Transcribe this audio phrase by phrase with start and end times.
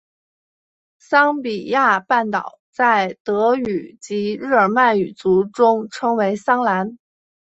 [0.97, 6.97] 桑比亚半岛在德语及日耳曼语族中称为桑兰。